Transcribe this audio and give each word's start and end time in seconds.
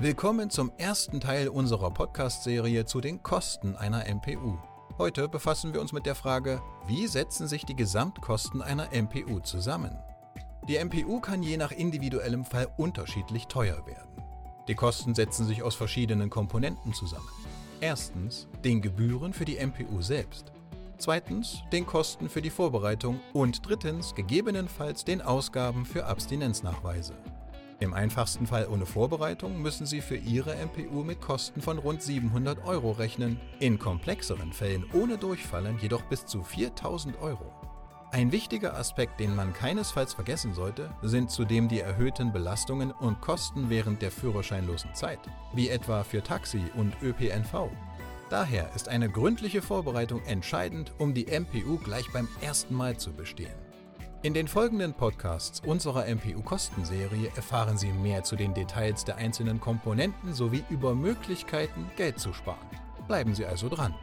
Willkommen 0.00 0.48
zum 0.48 0.70
ersten 0.78 1.18
Teil 1.18 1.48
unserer 1.48 1.90
Podcast-Serie 1.90 2.84
zu 2.84 3.00
den 3.00 3.20
Kosten 3.24 3.74
einer 3.74 4.04
MPU. 4.06 4.56
Heute 4.96 5.28
befassen 5.28 5.74
wir 5.74 5.80
uns 5.80 5.92
mit 5.92 6.06
der 6.06 6.14
Frage, 6.14 6.62
wie 6.86 7.08
setzen 7.08 7.48
sich 7.48 7.66
die 7.66 7.74
Gesamtkosten 7.74 8.62
einer 8.62 8.90
MPU 8.92 9.40
zusammen? 9.40 9.98
Die 10.68 10.78
MPU 10.78 11.18
kann 11.18 11.42
je 11.42 11.56
nach 11.56 11.72
individuellem 11.72 12.44
Fall 12.44 12.68
unterschiedlich 12.76 13.48
teuer 13.48 13.84
werden. 13.88 14.22
Die 14.68 14.76
Kosten 14.76 15.16
setzen 15.16 15.48
sich 15.48 15.64
aus 15.64 15.74
verschiedenen 15.74 16.30
Komponenten 16.30 16.94
zusammen. 16.94 17.28
Erstens 17.80 18.46
den 18.64 18.80
Gebühren 18.80 19.32
für 19.32 19.46
die 19.46 19.58
MPU 19.58 20.00
selbst. 20.00 20.52
Zweitens 20.98 21.64
den 21.72 21.86
Kosten 21.86 22.28
für 22.28 22.40
die 22.40 22.50
Vorbereitung 22.50 23.18
und 23.32 23.66
drittens 23.66 24.14
gegebenenfalls 24.14 25.04
den 25.04 25.20
Ausgaben 25.22 25.84
für 25.84 26.06
Abstinenznachweise. 26.06 27.14
Im 27.80 27.94
einfachsten 27.94 28.46
Fall 28.48 28.66
ohne 28.66 28.86
Vorbereitung 28.86 29.62
müssen 29.62 29.86
Sie 29.86 30.00
für 30.00 30.16
Ihre 30.16 30.56
MPU 30.56 31.04
mit 31.04 31.20
Kosten 31.20 31.60
von 31.60 31.78
rund 31.78 32.02
700 32.02 32.64
Euro 32.64 32.90
rechnen, 32.90 33.40
in 33.60 33.78
komplexeren 33.78 34.52
Fällen 34.52 34.84
ohne 34.92 35.16
Durchfallen 35.16 35.78
jedoch 35.80 36.02
bis 36.02 36.26
zu 36.26 36.42
4000 36.42 37.20
Euro. 37.20 37.52
Ein 38.10 38.32
wichtiger 38.32 38.76
Aspekt, 38.76 39.20
den 39.20 39.36
man 39.36 39.52
keinesfalls 39.52 40.14
vergessen 40.14 40.54
sollte, 40.54 40.90
sind 41.02 41.30
zudem 41.30 41.68
die 41.68 41.80
erhöhten 41.80 42.32
Belastungen 42.32 42.90
und 42.90 43.20
Kosten 43.20 43.70
während 43.70 44.02
der 44.02 44.10
führerscheinlosen 44.10 44.94
Zeit, 44.94 45.20
wie 45.52 45.68
etwa 45.68 46.02
für 46.02 46.22
Taxi 46.22 46.62
und 46.74 46.94
ÖPNV. 47.02 47.68
Daher 48.28 48.74
ist 48.74 48.88
eine 48.88 49.08
gründliche 49.08 49.62
Vorbereitung 49.62 50.22
entscheidend, 50.24 50.92
um 50.98 51.14
die 51.14 51.26
MPU 51.26 51.78
gleich 51.78 52.10
beim 52.12 52.28
ersten 52.40 52.74
Mal 52.74 52.96
zu 52.96 53.12
bestehen. 53.12 53.67
In 54.20 54.34
den 54.34 54.48
folgenden 54.48 54.94
Podcasts 54.94 55.60
unserer 55.64 56.06
MPU-Kostenserie 56.06 57.30
erfahren 57.36 57.78
Sie 57.78 57.92
mehr 57.92 58.24
zu 58.24 58.34
den 58.34 58.52
Details 58.52 59.04
der 59.04 59.14
einzelnen 59.14 59.60
Komponenten 59.60 60.34
sowie 60.34 60.64
über 60.70 60.96
Möglichkeiten, 60.96 61.88
Geld 61.96 62.18
zu 62.18 62.32
sparen. 62.32 62.58
Bleiben 63.06 63.36
Sie 63.36 63.46
also 63.46 63.68
dran. 63.68 63.94